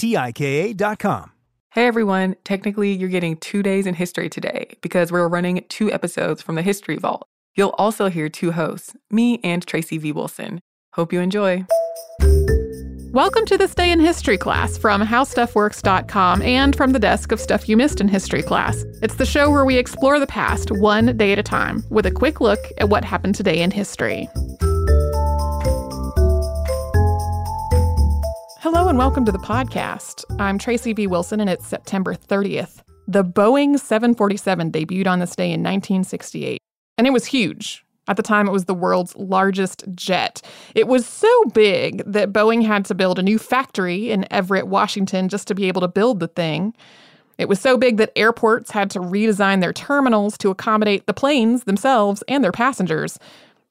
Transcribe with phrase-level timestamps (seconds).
[0.00, 1.32] T-I-K-A.com.
[1.72, 6.40] Hey everyone, technically you're getting two days in history today because we're running two episodes
[6.40, 7.28] from the History Vault.
[7.54, 10.12] You'll also hear two hosts, me and Tracy V.
[10.12, 10.60] Wilson.
[10.94, 11.66] Hope you enjoy.
[13.12, 17.68] Welcome to this day in history class from howstuffworks.com and from the desk of Stuff
[17.68, 18.82] You Missed in History class.
[19.02, 22.10] It's the show where we explore the past one day at a time with a
[22.10, 24.30] quick look at what happened today in history.
[28.90, 30.24] And welcome to the podcast.
[30.40, 31.06] I'm Tracy V.
[31.06, 32.82] Wilson and it's September 30th.
[33.06, 36.60] The Boeing 747 debuted on this day in 1968,
[36.98, 37.84] and it was huge.
[38.08, 40.42] At the time, it was the world's largest jet.
[40.74, 45.28] It was so big that Boeing had to build a new factory in Everett, Washington,
[45.28, 46.74] just to be able to build the thing.
[47.38, 51.62] It was so big that airports had to redesign their terminals to accommodate the planes
[51.62, 53.20] themselves and their passengers.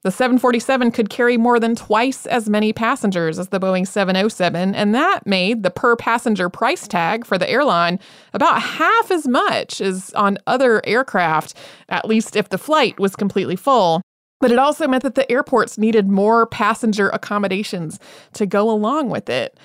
[0.02, 4.94] The 747 could carry more than twice as many passengers as the Boeing 707, and
[4.94, 8.00] that made the per passenger price tag for the airline
[8.32, 11.52] about half as much as on other aircraft,
[11.90, 14.00] at least if the flight was completely full.
[14.40, 18.00] But it also meant that the airports needed more passenger accommodations
[18.32, 19.58] to go along with it.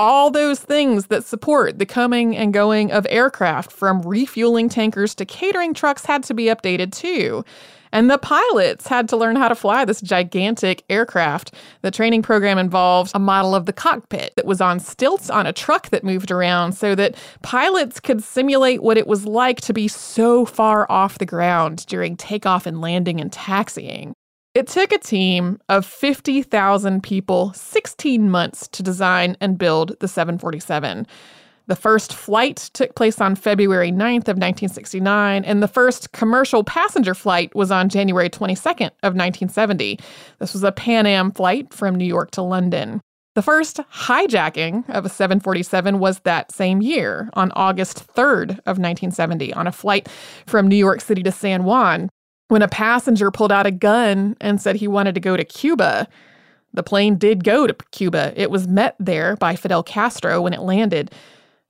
[0.00, 5.24] All those things that support the coming and going of aircraft, from refueling tankers to
[5.24, 7.44] catering trucks, had to be updated too.
[7.90, 11.52] And the pilots had to learn how to fly this gigantic aircraft.
[11.82, 15.52] The training program involved a model of the cockpit that was on stilts on a
[15.52, 19.88] truck that moved around so that pilots could simulate what it was like to be
[19.88, 24.14] so far off the ground during takeoff and landing and taxiing.
[24.58, 31.06] It took a team of 50,000 people 16 months to design and build the 747.
[31.68, 37.14] The first flight took place on February 9th of 1969, and the first commercial passenger
[37.14, 40.00] flight was on January 22nd of 1970.
[40.40, 43.00] This was a Pan Am flight from New York to London.
[43.36, 49.54] The first hijacking of a 747 was that same year, on August 3rd of 1970,
[49.54, 50.08] on a flight
[50.46, 52.10] from New York City to San Juan,
[52.48, 56.08] when a passenger pulled out a gun and said he wanted to go to Cuba.
[56.74, 58.32] The plane did go to Cuba.
[58.36, 61.10] It was met there by Fidel Castro when it landed.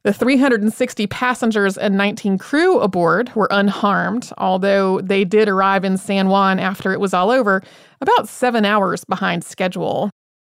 [0.05, 6.29] The 360 passengers and 19 crew aboard were unharmed, although they did arrive in San
[6.29, 7.63] Juan after it was all over,
[8.01, 10.11] about seven hours behind schedule.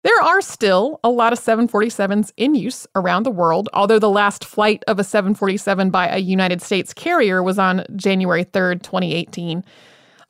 [0.03, 4.45] There are still a lot of 747s in use around the world, although the last
[4.45, 9.63] flight of a 747 by a United States carrier was on January 3rd, 2018.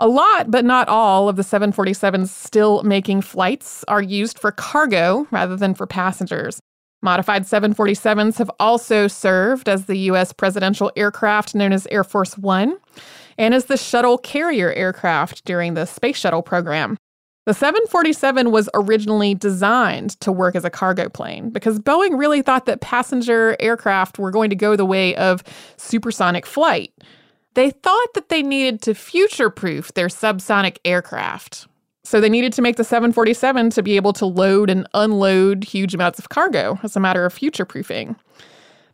[0.03, 5.29] A lot, but not all, of the 747s still making flights are used for cargo
[5.31, 6.59] rather than for passengers.
[7.03, 10.33] Modified 747s have also served as the U.S.
[10.33, 12.79] presidential aircraft known as Air Force One
[13.37, 16.97] and as the shuttle carrier aircraft during the Space Shuttle program.
[17.45, 22.65] The 747 was originally designed to work as a cargo plane because Boeing really thought
[22.67, 25.43] that passenger aircraft were going to go the way of
[25.77, 26.93] supersonic flight.
[27.55, 31.67] They thought that they needed to future proof their subsonic aircraft.
[32.05, 35.95] So they needed to make the 747 to be able to load and unload huge
[35.95, 38.17] amounts of cargo as a matter of future proofing.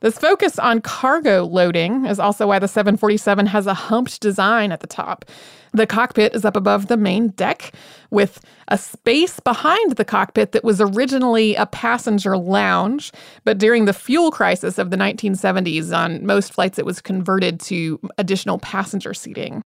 [0.00, 4.80] This focus on cargo loading is also why the 747 has a humped design at
[4.80, 5.24] the top.
[5.72, 7.72] The cockpit is up above the main deck
[8.10, 13.12] with a space behind the cockpit that was originally a passenger lounge,
[13.44, 18.00] but during the fuel crisis of the 1970s, on most flights, it was converted to
[18.16, 19.62] additional passenger seating.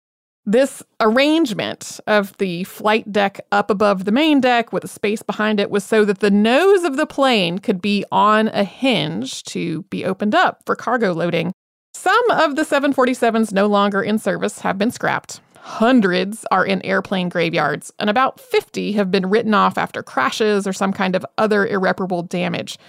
[0.45, 5.59] This arrangement of the flight deck up above the main deck with a space behind
[5.59, 9.83] it was so that the nose of the plane could be on a hinge to
[9.83, 11.51] be opened up for cargo loading.
[11.93, 15.41] Some of the 747s no longer in service have been scrapped.
[15.57, 20.73] Hundreds are in airplane graveyards, and about 50 have been written off after crashes or
[20.73, 22.79] some kind of other irreparable damage.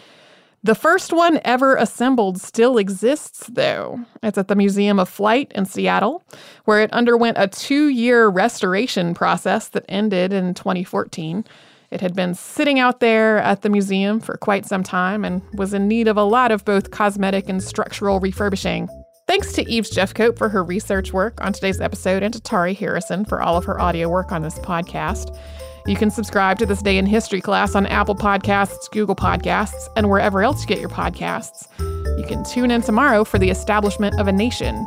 [0.63, 4.01] The first one ever assembled still exists, though.
[4.23, 6.23] It's at the Museum of Flight in Seattle,
[6.67, 11.47] where it underwent a two year restoration process that ended in 2014.
[11.91, 15.73] It had been sitting out there at the museum for quite some time and was
[15.73, 18.89] in need of a lot of both cosmetic and structural refurbishing.
[19.27, 23.25] Thanks to Eves Jeffcoat for her research work on today's episode and to Tari Harrison
[23.25, 25.37] for all of her audio work on this podcast.
[25.91, 30.09] You can subscribe to This Day in History class on Apple Podcasts, Google Podcasts, and
[30.09, 31.67] wherever else you get your podcasts.
[31.81, 34.87] You can tune in tomorrow for the establishment of a nation.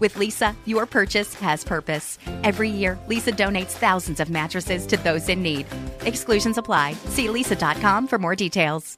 [0.00, 2.18] With Leesa, your purchase has purpose.
[2.44, 5.66] Every year, Leesa donates thousands of mattresses to those in need.
[6.02, 6.92] Exclusions apply.
[7.06, 8.96] See leesa.com for more details.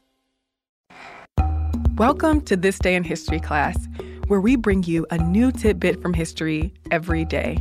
[1.97, 3.89] Welcome to This Day in History class,
[4.29, 7.59] where we bring you a new tidbit from history every day.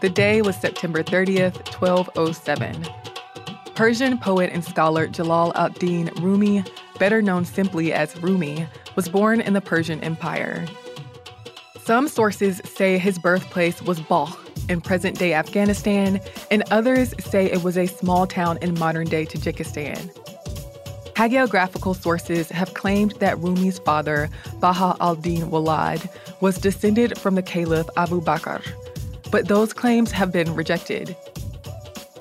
[0.00, 3.05] The day was September 30th, 1207.
[3.76, 6.64] Persian poet and scholar Jalal ad-Din Rumi,
[6.98, 10.64] better known simply as Rumi, was born in the Persian Empire.
[11.84, 14.40] Some sources say his birthplace was Balkh
[14.70, 19.26] in present day Afghanistan, and others say it was a small town in modern day
[19.26, 20.10] Tajikistan.
[21.12, 27.42] Hagiographical sources have claimed that Rumi's father, Baha al Din Walad, was descended from the
[27.42, 28.62] Caliph Abu Bakr,
[29.30, 31.14] but those claims have been rejected.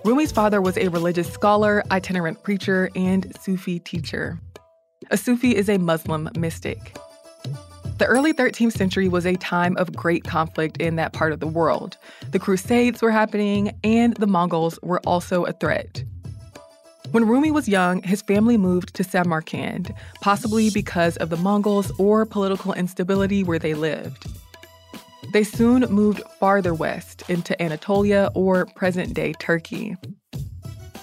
[0.05, 4.39] Rumi's father was a religious scholar, itinerant preacher, and Sufi teacher.
[5.09, 6.95] A Sufi is a Muslim mystic.
[7.97, 11.47] The early 13th century was a time of great conflict in that part of the
[11.47, 11.97] world.
[12.29, 16.03] The Crusades were happening, and the Mongols were also a threat.
[17.09, 22.27] When Rumi was young, his family moved to Samarkand, possibly because of the Mongols or
[22.27, 24.27] political instability where they lived.
[25.36, 29.98] They soon moved farther west into Anatolia or present day Turkey.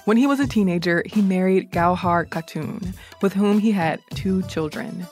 [0.05, 5.05] When he was a teenager, he married Gauhar Khatun, with whom he had two children.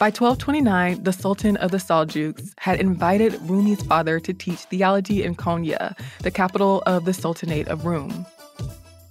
[0.00, 5.36] By 1229, the Sultan of the Seljuks had invited Rumi's father to teach theology in
[5.36, 8.26] Konya, the capital of the Sultanate of Rum.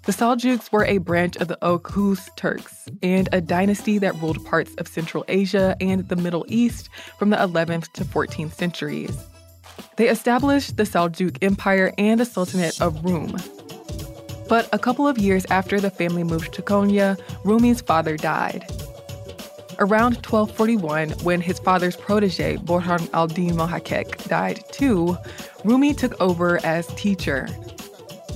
[0.09, 4.73] The Seljuks were a branch of the Oghuz Turks and a dynasty that ruled parts
[4.79, 6.89] of Central Asia and the Middle East
[7.19, 9.15] from the 11th to 14th centuries.
[9.97, 13.37] They established the Seljuk Empire and the Sultanate of Rum.
[14.47, 18.65] But a couple of years after the family moved to Konya, Rumi's father died.
[19.77, 25.15] Around 1241, when his father's protege, Burhan al-Din Mohaqqeq, died too,
[25.63, 27.47] Rumi took over as teacher.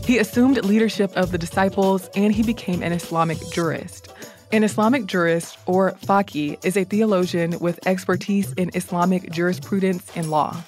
[0.05, 4.09] He assumed leadership of the disciples and he became an Islamic jurist.
[4.51, 10.61] An Islamic jurist, or faqih, is a theologian with expertise in Islamic jurisprudence and law.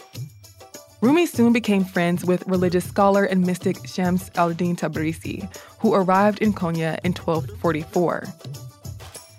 [1.01, 5.47] Rumi soon became friends with religious scholar and mystic Shams al-Din Tabrizi,
[5.79, 8.23] who arrived in Konya in 1244.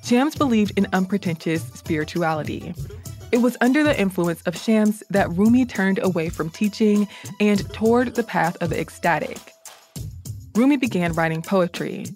[0.05, 2.73] Shams believed in unpretentious spirituality.
[3.33, 7.09] It was under the influence of Shams that Rumi turned away from teaching
[7.41, 9.56] and toward the path of the ecstatic.
[10.57, 12.07] Rumi began writing poetry,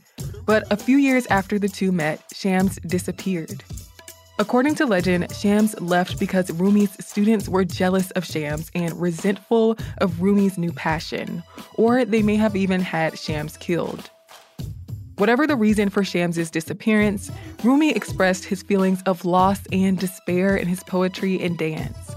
[0.47, 3.63] but a few years after the two met, Shams disappeared.
[4.39, 10.23] According to legend, Shams left because Rumi's students were jealous of Shams and resentful of
[10.23, 11.43] Rumi's new passion,
[11.75, 14.09] or they may have even had Shams killed.
[15.19, 17.31] Whatever the reason for Shams's disappearance,
[17.63, 22.11] Rumi expressed his feelings of loss and despair in his poetry and dance.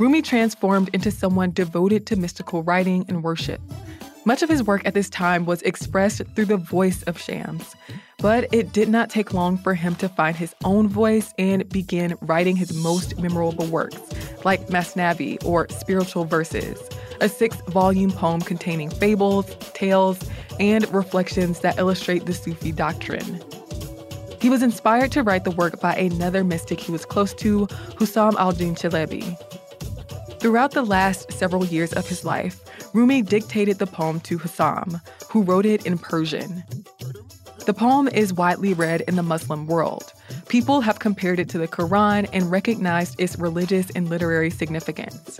[0.00, 3.60] Rumi transformed into someone devoted to mystical writing and worship.
[4.24, 7.74] Much of his work at this time was expressed through the voice of Shams,
[8.18, 12.16] but it did not take long for him to find his own voice and begin
[12.20, 14.00] writing his most memorable works,
[14.44, 16.78] like Masnavi or Spiritual Verses,
[17.20, 20.20] a six volume poem containing fables, tales,
[20.60, 23.42] and reflections that illustrate the Sufi doctrine.
[24.40, 27.66] He was inspired to write the work by another mystic he was close to,
[27.98, 29.36] Hussam al Din Chalebi.
[30.42, 32.60] Throughout the last several years of his life,
[32.92, 36.64] Rumi dictated the poem to Hussam, who wrote it in Persian.
[37.64, 40.12] The poem is widely read in the Muslim world.
[40.48, 45.38] People have compared it to the Quran and recognized its religious and literary significance.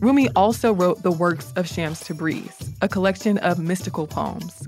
[0.00, 4.66] Rumi also wrote the works of Shams Tabriz, a collection of mystical poems.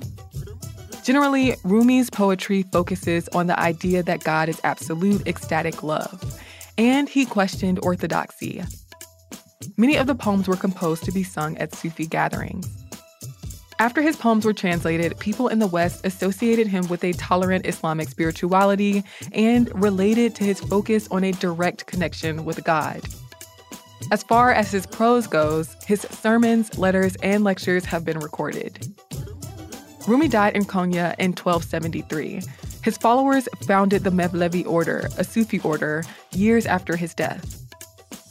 [1.02, 6.40] Generally, Rumi's poetry focuses on the idea that God is absolute ecstatic love,
[6.78, 8.62] and he questioned orthodoxy,
[9.76, 12.68] Many of the poems were composed to be sung at Sufi gatherings.
[13.78, 18.08] After his poems were translated, people in the West associated him with a tolerant Islamic
[18.08, 19.02] spirituality
[19.32, 23.02] and related to his focus on a direct connection with God.
[24.12, 28.86] As far as his prose goes, his sermons, letters, and lectures have been recorded.
[30.06, 32.42] Rumi died in Konya in 1273.
[32.82, 37.63] His followers founded the Mevlevi order, a Sufi order, years after his death.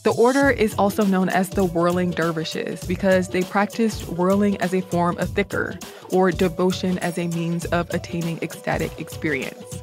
[0.03, 4.81] The order is also known as the whirling dervishes because they practiced whirling as a
[4.81, 5.81] form of dhikr,
[6.11, 9.81] or devotion as a means of attaining ecstatic experience.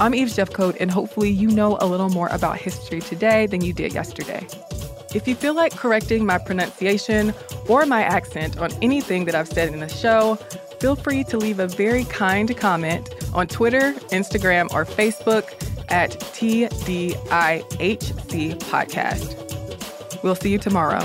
[0.00, 3.72] I'm Eve Jeffcoat, and hopefully, you know a little more about history today than you
[3.72, 4.44] did yesterday.
[5.14, 7.34] If you feel like correcting my pronunciation
[7.68, 10.34] or my accent on anything that I've said in the show,
[10.80, 15.52] feel free to leave a very kind comment on Twitter, Instagram, or Facebook
[15.92, 17.14] at TDIHC
[18.58, 20.22] Podcast.
[20.22, 21.04] We'll see you tomorrow.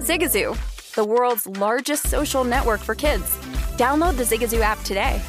[0.00, 0.56] Zigazoo,
[0.94, 3.36] the world's largest social network for kids.
[3.76, 5.20] Download the Zigazoo app today.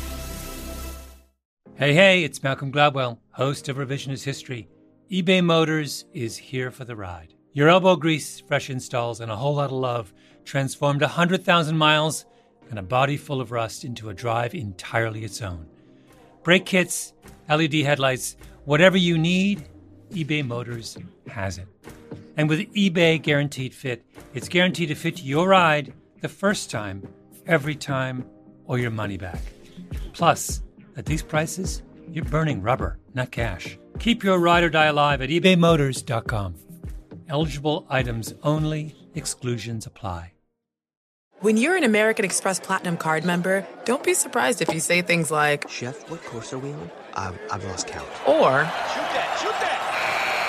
[1.76, 4.70] Hey, hey, it's Malcolm Gladwell, host of Revisionist History.
[5.12, 7.34] eBay Motors is here for the ride.
[7.52, 10.14] Your elbow grease, fresh installs, and a whole lot of love
[10.46, 12.26] transformed 100,000 miles
[12.70, 15.68] and a body full of rust into a drive entirely its own.
[16.44, 17.12] Brake kits,
[17.50, 19.68] LED headlights, whatever you need,
[20.12, 20.98] eBay Motors
[21.28, 21.68] has it.
[22.38, 24.04] And with eBay Guaranteed Fit,
[24.34, 27.08] it's guaranteed to fit your ride the first time,
[27.46, 28.26] every time,
[28.66, 29.42] or your money back.
[30.14, 30.62] Plus,
[30.98, 33.78] at these prices, you're burning rubber, not cash.
[34.00, 36.56] Keep your ride or die alive at ebaymotors.com.
[37.30, 40.34] Eligible items only, exclusions apply.
[41.40, 45.32] When you're an American Express Platinum card member, don't be surprised if you say things
[45.32, 46.92] like, Chef, what course are we on?
[47.16, 48.08] I've, I've lost count.
[48.28, 49.71] Or, Shoot that, shoot that!